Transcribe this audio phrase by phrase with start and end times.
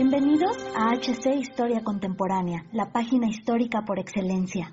[0.00, 4.72] Bienvenidos a HC Historia Contemporánea, la página histórica por excelencia.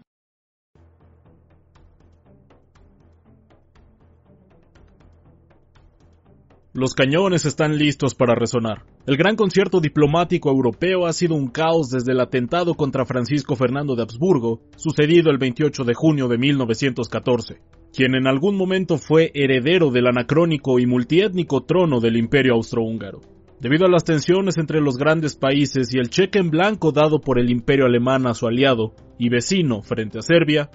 [6.74, 8.84] Los cañones están listos para resonar.
[9.08, 13.96] El gran concierto diplomático europeo ha sido un caos desde el atentado contra Francisco Fernando
[13.96, 19.90] de Habsburgo, sucedido el 28 de junio de 1914, quien en algún momento fue heredero
[19.90, 23.35] del anacrónico y multiétnico trono del imperio austrohúngaro.
[23.60, 27.40] Debido a las tensiones entre los grandes países y el cheque en blanco dado por
[27.40, 30.70] el imperio alemán a su aliado y vecino frente a Serbia,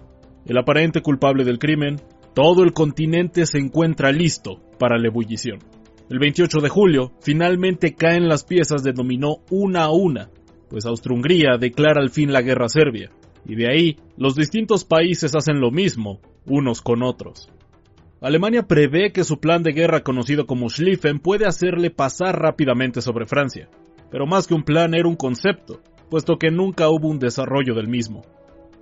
[0.46, 2.00] el aparente culpable del crimen,
[2.34, 5.58] todo el continente se encuentra listo para la ebullición.
[6.08, 10.30] El 28 de julio, finalmente caen las piezas de dominó una a una,
[10.68, 13.10] pues Austro-Hungría declara al fin la guerra a Serbia,
[13.46, 17.50] y de ahí los distintos países hacen lo mismo, unos con otros.
[18.20, 23.24] Alemania prevé que su plan de guerra conocido como Schlieffen puede hacerle pasar rápidamente sobre
[23.24, 23.70] Francia,
[24.10, 27.88] pero más que un plan era un concepto, puesto que nunca hubo un desarrollo del
[27.88, 28.22] mismo.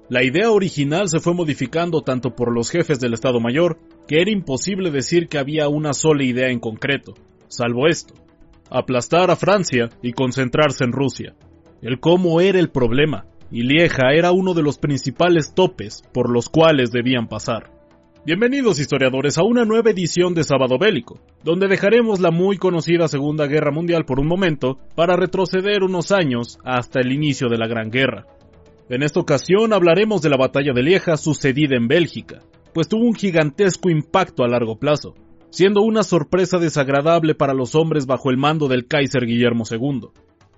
[0.08, 3.78] La idea original se fue modificando tanto por los jefes del Estado Mayor,
[4.08, 7.14] que era imposible decir que había una sola idea en concreto,
[7.46, 8.14] salvo esto,
[8.70, 11.36] aplastar a Francia y concentrarse en Rusia.
[11.80, 16.48] El cómo era el problema, y Lieja era uno de los principales topes por los
[16.48, 17.77] cuales debían pasar.
[18.26, 23.46] Bienvenidos historiadores a una nueva edición de Sábado Bélico, donde dejaremos la muy conocida Segunda
[23.46, 27.90] Guerra Mundial por un momento para retroceder unos años hasta el inicio de la Gran
[27.90, 28.26] Guerra.
[28.90, 32.42] En esta ocasión hablaremos de la batalla de Lieja sucedida en Bélgica,
[32.74, 35.14] pues tuvo un gigantesco impacto a largo plazo,
[35.50, 40.08] siendo una sorpresa desagradable para los hombres bajo el mando del Kaiser Guillermo II.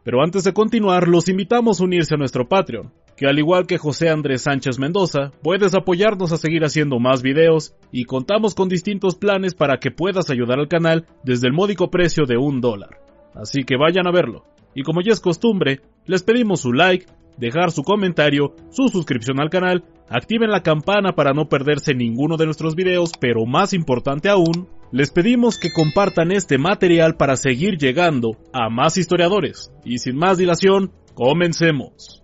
[0.02, 2.90] Pero antes de continuar, los invitamos a unirse a nuestro Patreon,
[3.20, 7.74] que al igual que José Andrés Sánchez Mendoza, puedes apoyarnos a seguir haciendo más videos
[7.92, 12.24] y contamos con distintos planes para que puedas ayudar al canal desde el módico precio
[12.24, 13.02] de un dólar.
[13.34, 14.46] Así que vayan a verlo.
[14.74, 17.04] Y como ya es costumbre, les pedimos su like,
[17.36, 22.46] dejar su comentario, su suscripción al canal, activen la campana para no perderse ninguno de
[22.46, 28.38] nuestros videos, pero más importante aún, les pedimos que compartan este material para seguir llegando
[28.54, 29.70] a más historiadores.
[29.84, 32.19] Y sin más dilación, comencemos.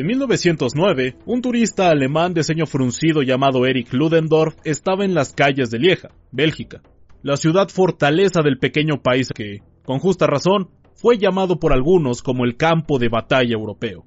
[0.00, 5.70] En 1909, un turista alemán de ceño fruncido llamado Erich Ludendorff estaba en las calles
[5.70, 6.80] de Lieja, Bélgica,
[7.22, 12.46] la ciudad fortaleza del pequeño país que, con justa razón, fue llamado por algunos como
[12.46, 14.06] el campo de batalla europeo.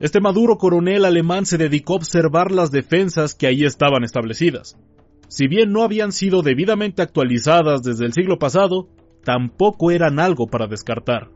[0.00, 4.76] Este maduro coronel alemán se dedicó a observar las defensas que allí estaban establecidas.
[5.28, 8.90] Si bien no habían sido debidamente actualizadas desde el siglo pasado,
[9.24, 11.30] tampoco eran algo para descartar.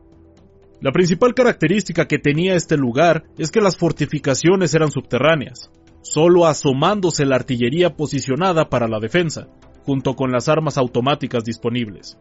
[0.81, 5.71] La principal característica que tenía este lugar es que las fortificaciones eran subterráneas,
[6.01, 9.49] solo asomándose la artillería posicionada para la defensa,
[9.85, 12.17] junto con las armas automáticas disponibles.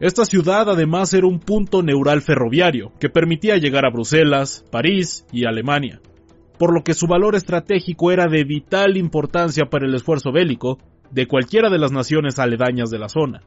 [0.00, 5.46] Esta ciudad además era un punto neural ferroviario que permitía llegar a Bruselas, París y
[5.46, 6.00] Alemania,
[6.58, 10.78] por lo que su valor estratégico era de vital importancia para el esfuerzo bélico
[11.10, 13.42] de cualquiera de las naciones aledañas de la zona.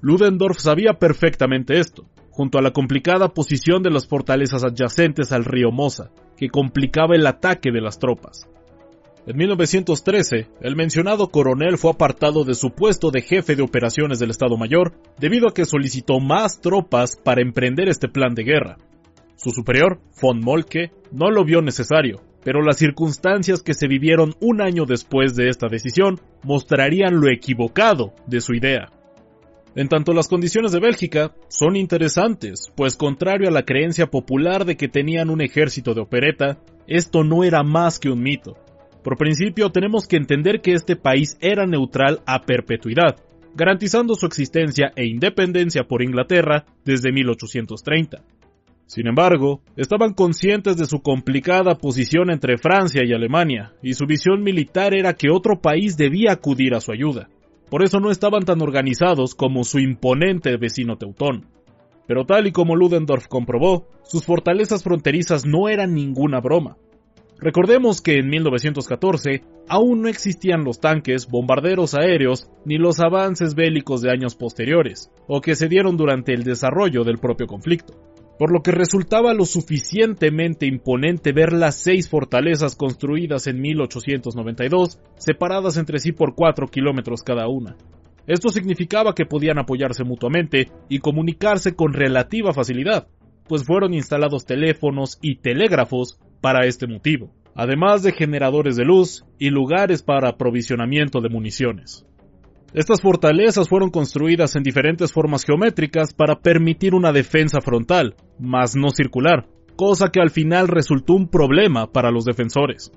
[0.00, 2.06] Ludendorff sabía perfectamente esto,
[2.40, 7.26] junto a la complicada posición de las fortalezas adyacentes al río Mosa, que complicaba el
[7.26, 8.48] ataque de las tropas.
[9.26, 14.30] En 1913, el mencionado coronel fue apartado de su puesto de jefe de operaciones del
[14.30, 18.78] Estado Mayor debido a que solicitó más tropas para emprender este plan de guerra.
[19.36, 24.62] Su superior, von Molke, no lo vio necesario, pero las circunstancias que se vivieron un
[24.62, 28.88] año después de esta decisión mostrarían lo equivocado de su idea.
[29.76, 34.76] En tanto las condiciones de Bélgica son interesantes, pues contrario a la creencia popular de
[34.76, 36.58] que tenían un ejército de opereta,
[36.88, 38.56] esto no era más que un mito.
[39.04, 43.16] Por principio tenemos que entender que este país era neutral a perpetuidad,
[43.54, 48.24] garantizando su existencia e independencia por Inglaterra desde 1830.
[48.86, 54.42] Sin embargo, estaban conscientes de su complicada posición entre Francia y Alemania, y su visión
[54.42, 57.28] militar era que otro país debía acudir a su ayuda.
[57.70, 61.46] Por eso no estaban tan organizados como su imponente vecino teutón.
[62.08, 66.76] Pero tal y como Ludendorff comprobó, sus fortalezas fronterizas no eran ninguna broma.
[67.38, 74.02] Recordemos que en 1914 aún no existían los tanques, bombarderos aéreos ni los avances bélicos
[74.02, 77.94] de años posteriores, o que se dieron durante el desarrollo del propio conflicto.
[78.40, 85.76] Por lo que resultaba lo suficientemente imponente ver las seis fortalezas construidas en 1892, separadas
[85.76, 87.76] entre sí por cuatro kilómetros cada una.
[88.26, 93.08] Esto significaba que podían apoyarse mutuamente y comunicarse con relativa facilidad,
[93.46, 99.50] pues fueron instalados teléfonos y telégrafos para este motivo, además de generadores de luz y
[99.50, 102.06] lugares para aprovisionamiento de municiones.
[102.72, 108.90] Estas fortalezas fueron construidas en diferentes formas geométricas para permitir una defensa frontal, mas no
[108.90, 112.92] circular, cosa que al final resultó un problema para los defensores.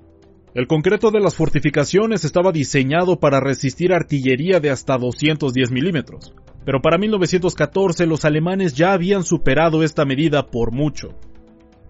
[0.54, 6.32] El concreto de las fortificaciones estaba diseñado para resistir artillería de hasta 210 milímetros,
[6.64, 11.08] pero para 1914 los alemanes ya habían superado esta medida por mucho.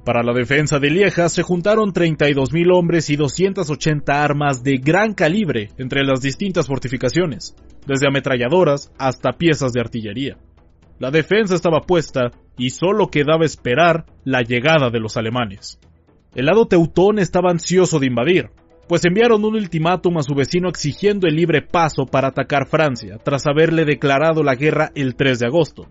[0.06, 5.70] Para la defensa de Lieja se juntaron 32.000 hombres y 280 armas de gran calibre
[5.78, 7.54] entre las distintas fortificaciones,
[7.86, 10.36] desde ametralladoras hasta piezas de artillería.
[10.98, 15.80] La defensa estaba puesta y solo quedaba esperar la llegada de los alemanes.
[16.34, 18.50] El lado teutón estaba ansioso de invadir,
[18.88, 23.46] pues enviaron un ultimátum a su vecino exigiendo el libre paso para atacar Francia, tras
[23.46, 25.86] haberle declarado la guerra el 3 de agosto.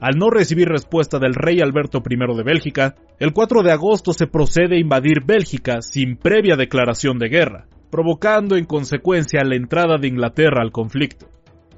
[0.00, 4.28] Al no recibir respuesta del rey Alberto I de Bélgica, el 4 de agosto se
[4.28, 10.08] procede a invadir Bélgica sin previa declaración de guerra, provocando en consecuencia la entrada de
[10.08, 11.26] Inglaterra al conflicto.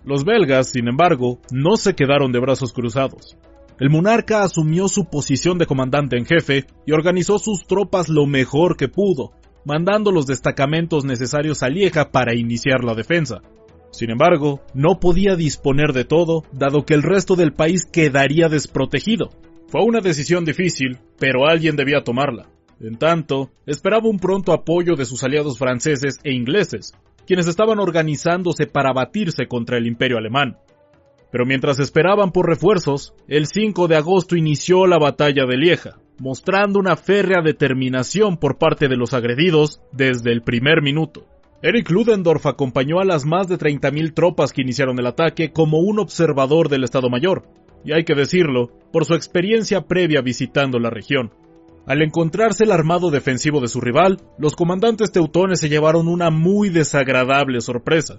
[0.04, 3.36] Los belgas, sin embargo, no se quedaron de brazos cruzados.
[3.78, 8.76] El monarca asumió su posición de comandante en jefe y organizó sus tropas lo mejor
[8.76, 9.32] que pudo,
[9.64, 13.40] mandando los destacamentos necesarios a Lieja para iniciar la defensa,
[13.90, 19.30] sin embargo, no podía disponer de todo, dado que el resto del país quedaría desprotegido.
[19.66, 22.48] Fue una decisión difícil, pero alguien debía tomarla.
[22.80, 26.94] En tanto, esperaba un pronto apoyo de sus aliados franceses e ingleses,
[27.30, 30.56] quienes estaban organizándose para batirse contra el imperio alemán.
[31.30, 36.80] Pero mientras esperaban por refuerzos, el 5 de agosto inició la batalla de Lieja, mostrando
[36.80, 41.24] una férrea determinación por parte de los agredidos desde el primer minuto.
[41.62, 46.00] Eric Ludendorff acompañó a las más de 30.000 tropas que iniciaron el ataque como un
[46.00, 47.44] observador del Estado Mayor,
[47.84, 51.30] y hay que decirlo, por su experiencia previa visitando la región.
[51.86, 56.68] Al encontrarse el armado defensivo de su rival, los comandantes teutones se llevaron una muy
[56.68, 58.16] desagradable sorpresa.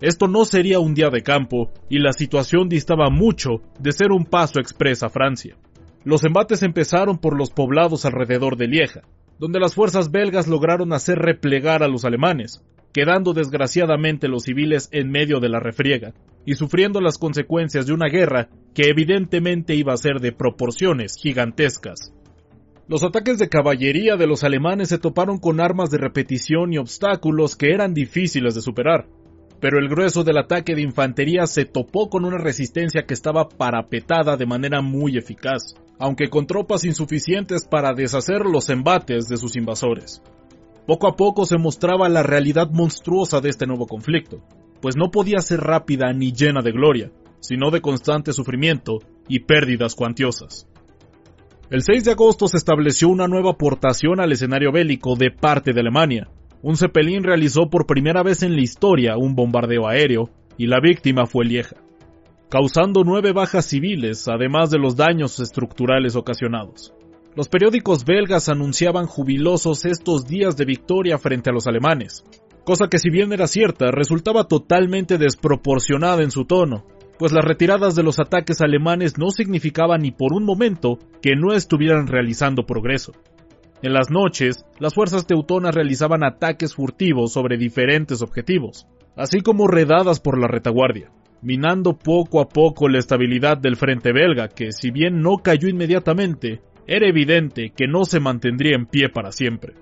[0.00, 4.24] Esto no sería un día de campo, y la situación distaba mucho de ser un
[4.24, 5.56] paso expresa a Francia.
[6.04, 9.02] Los embates empezaron por los poblados alrededor de Lieja,
[9.38, 15.10] donde las fuerzas belgas lograron hacer replegar a los alemanes, quedando desgraciadamente los civiles en
[15.10, 16.14] medio de la refriega
[16.44, 22.12] y sufriendo las consecuencias de una guerra que evidentemente iba a ser de proporciones gigantescas.
[22.88, 27.54] Los ataques de caballería de los alemanes se toparon con armas de repetición y obstáculos
[27.54, 29.06] que eran difíciles de superar,
[29.60, 34.36] pero el grueso del ataque de infantería se topó con una resistencia que estaba parapetada
[34.36, 40.20] de manera muy eficaz, aunque con tropas insuficientes para deshacer los embates de sus invasores.
[40.84, 44.42] Poco a poco se mostraba la realidad monstruosa de este nuevo conflicto,
[44.80, 48.98] pues no podía ser rápida ni llena de gloria, sino de constante sufrimiento
[49.28, 50.66] y pérdidas cuantiosas.
[51.72, 55.80] El 6 de agosto se estableció una nueva aportación al escenario bélico de parte de
[55.80, 56.28] Alemania.
[56.60, 60.28] Un Zeppelin realizó por primera vez en la historia un bombardeo aéreo
[60.58, 61.76] y la víctima fue Lieja,
[62.50, 66.92] causando nueve bajas civiles, además de los daños estructurales ocasionados.
[67.34, 72.22] Los periódicos belgas anunciaban jubilosos estos días de victoria frente a los alemanes,
[72.64, 76.84] cosa que si bien era cierta, resultaba totalmente desproporcionada en su tono,
[77.22, 81.52] pues las retiradas de los ataques alemanes no significaban ni por un momento que no
[81.52, 83.12] estuvieran realizando progreso.
[83.80, 90.18] En las noches, las fuerzas teutonas realizaban ataques furtivos sobre diferentes objetivos, así como redadas
[90.18, 91.12] por la retaguardia,
[91.42, 96.60] minando poco a poco la estabilidad del frente belga, que si bien no cayó inmediatamente,
[96.88, 99.74] era evidente que no se mantendría en pie para siempre.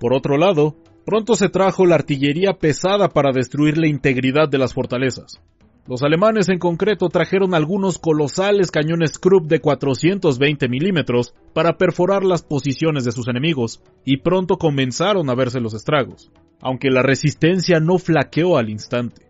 [0.00, 0.74] Por otro lado,
[1.06, 5.40] pronto se trajo la artillería pesada para destruir la integridad de las fortalezas.
[5.84, 12.42] Los alemanes en concreto trajeron algunos colosales cañones Krupp de 420 milímetros para perforar las
[12.42, 17.98] posiciones de sus enemigos, y pronto comenzaron a verse los estragos, aunque la resistencia no
[17.98, 19.26] flaqueó al instante.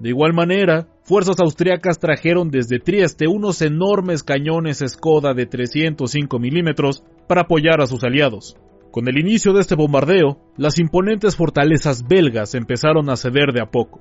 [0.00, 7.04] De igual manera, fuerzas austriacas trajeron desde Trieste unos enormes cañones Skoda de 305 milímetros
[7.28, 8.56] para apoyar a sus aliados.
[8.90, 13.70] Con el inicio de este bombardeo, las imponentes fortalezas belgas empezaron a ceder de a
[13.70, 14.00] poco.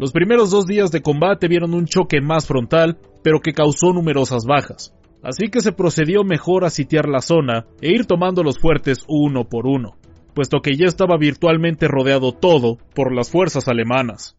[0.00, 4.46] Los primeros dos días de combate vieron un choque más frontal, pero que causó numerosas
[4.46, 4.94] bajas.
[5.22, 9.50] Así que se procedió mejor a sitiar la zona e ir tomando los fuertes uno
[9.50, 9.98] por uno,
[10.34, 14.38] puesto que ya estaba virtualmente rodeado todo por las fuerzas alemanas.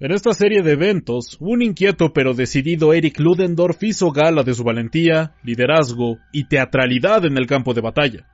[0.00, 4.64] En esta serie de eventos, un inquieto pero decidido Eric Ludendorff hizo gala de su
[4.64, 8.26] valentía, liderazgo y teatralidad en el campo de batalla.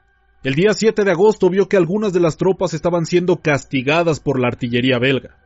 [0.43, 4.41] El día 7 de agosto vio que algunas de las tropas estaban siendo castigadas por
[4.41, 5.37] la artillería belga.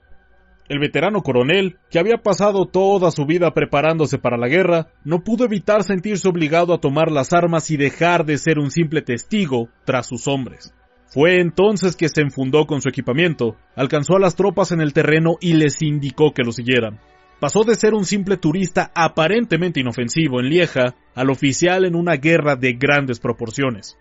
[0.68, 5.44] El veterano coronel, que había pasado toda su vida preparándose para la guerra, no pudo
[5.44, 10.06] evitar sentirse obligado a tomar las armas y dejar de ser un simple testigo tras
[10.06, 10.74] sus hombres.
[11.08, 15.36] Fue entonces que se enfundó con su equipamiento, alcanzó a las tropas en el terreno
[15.40, 16.98] y les indicó que lo siguieran.
[17.38, 22.56] Pasó de ser un simple turista aparentemente inofensivo en Lieja al oficial en una guerra
[22.56, 23.96] de grandes proporciones,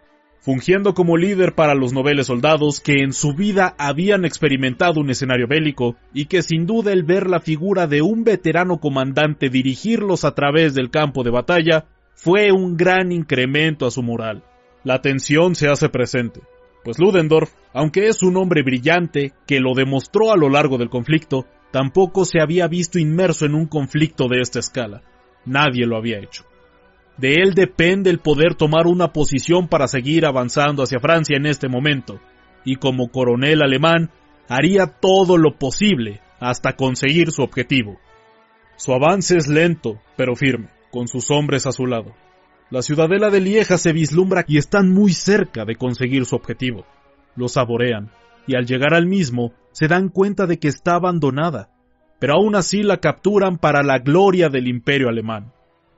[0.45, 5.47] fungiendo como líder para los noveles soldados que en su vida habían experimentado un escenario
[5.47, 10.35] bélico y que sin duda el ver la figura de un veterano comandante dirigirlos a
[10.35, 14.43] través del campo de batalla fue un gran incremento a su moral.
[14.83, 16.41] La tensión se hace presente
[16.85, 21.47] pues Ludendorff, aunque es un hombre brillante que lo demostró a lo largo del conflicto,
[21.71, 25.01] tampoco se había visto inmerso en un conflicto de esta escala.
[25.45, 26.45] Nadie lo había hecho.
[27.17, 31.69] De él depende el poder tomar una posición para seguir avanzando hacia Francia en este
[31.69, 32.19] momento,
[32.65, 34.09] y como coronel alemán
[34.49, 37.97] haría todo lo posible hasta conseguir su objetivo.
[38.75, 42.13] Su avance es lento, pero firme, con sus hombres a su lado.
[42.69, 46.85] La ciudadela de Lieja se vislumbra y están muy cerca de conseguir su objetivo.
[47.35, 48.11] Lo saborean,
[48.47, 51.69] y al llegar al mismo, se dan cuenta de que está abandonada,
[52.19, 55.53] pero aún así la capturan para la gloria del imperio alemán.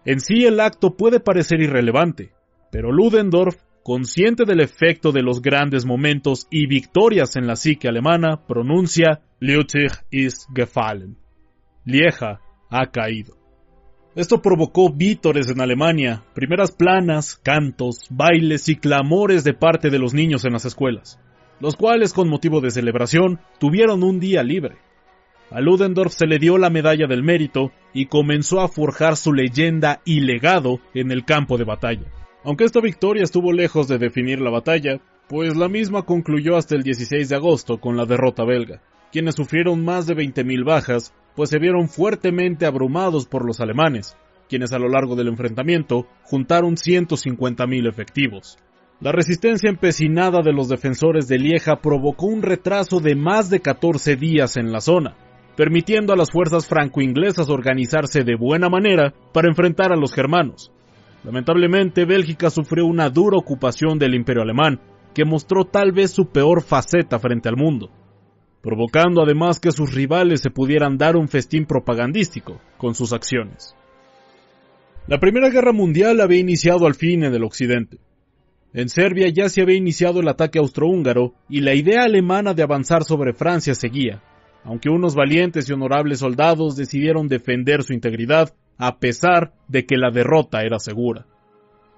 [0.07, 2.31] En sí el acto puede parecer irrelevante,
[2.71, 8.47] pero Ludendorff, consciente del efecto de los grandes momentos y victorias en la psique alemana,
[8.47, 11.17] pronuncia Lüttich ist gefallen.
[11.83, 13.35] Lieja ha caído.
[14.15, 20.13] Esto provocó vítores en Alemania, primeras planas, cantos, bailes y clamores de parte de los
[20.13, 21.19] niños en las escuelas,
[21.59, 24.77] los cuales con motivo de celebración tuvieron un día libre.
[25.49, 30.01] A Ludendorff se le dio la medalla del mérito y comenzó a forjar su leyenda
[30.03, 32.11] y legado en el campo de batalla.
[32.43, 34.99] Aunque esta victoria estuvo lejos de definir la batalla,
[35.29, 39.85] pues la misma concluyó hasta el 16 de agosto con la derrota belga, quienes sufrieron
[39.85, 44.17] más de 20.000 bajas pues se vieron fuertemente abrumados por los alemanes,
[44.49, 48.57] quienes a lo largo del enfrentamiento juntaron 150.000 efectivos.
[48.99, 54.15] La resistencia empecinada de los defensores de Lieja provocó un retraso de más de 14
[54.15, 55.15] días en la zona,
[55.57, 60.71] permitiendo a las fuerzas franco-inglesas organizarse de buena manera para enfrentar a los germanos.
[61.25, 64.79] Lamentablemente, Bélgica sufrió una dura ocupación del imperio alemán,
[65.13, 67.89] que mostró tal vez su peor faceta frente al mundo
[68.67, 73.73] provocando además que sus rivales se pudieran dar un festín propagandístico con sus acciones.
[75.07, 77.99] La Primera Guerra Mundial había iniciado al fin en el occidente.
[78.73, 83.05] En Serbia ya se había iniciado el ataque austrohúngaro y la idea alemana de avanzar
[83.05, 84.21] sobre Francia seguía,
[84.67, 90.11] aunque unos valientes y honorables soldados decidieron defender su integridad a pesar de que la
[90.11, 91.25] derrota era segura.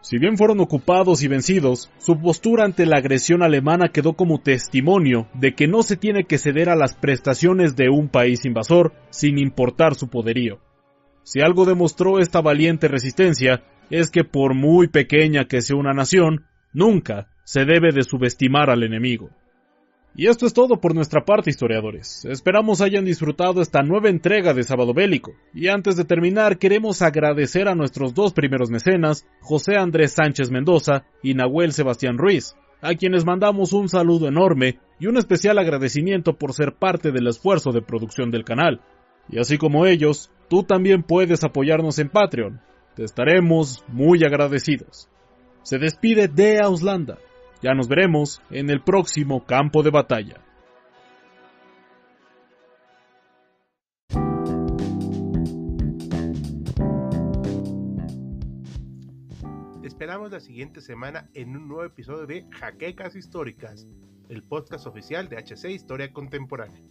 [0.01, 5.27] Si bien fueron ocupados y vencidos, su postura ante la agresión alemana quedó como testimonio
[5.33, 9.39] de que no se tiene que ceder a las prestaciones de un país invasor sin
[9.39, 10.59] importar su poderío.
[11.23, 16.45] Si algo demostró esta valiente resistencia, es que por muy pequeña que sea una nación,
[16.71, 19.31] nunca se debe de subestimar al enemigo.
[20.19, 22.25] Y esto es todo por nuestra parte, historiadores.
[22.25, 25.31] Esperamos hayan disfrutado esta nueva entrega de Sábado Bélico.
[25.53, 31.05] Y antes de terminar, queremos agradecer a nuestros dos primeros mecenas, José Andrés Sánchez Mendoza
[31.23, 36.51] y Nahuel Sebastián Ruiz, a quienes mandamos un saludo enorme y un especial agradecimiento por
[36.51, 38.81] ser parte del esfuerzo de producción del canal.
[39.29, 42.59] Y así como ellos, tú también puedes apoyarnos en Patreon.
[42.93, 45.07] Te estaremos muy agradecidos.
[45.63, 47.19] Se despide de Auslanda.
[47.61, 50.49] Ya nos veremos en el próximo campo de batalla.
[59.99, 63.85] esperamos la siguiente semana en un nuevo episodio de Jaquecas Históricas,
[64.29, 66.81] el podcast oficial de HC Historia Contemporánea.